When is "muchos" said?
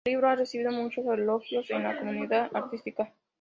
0.71-1.05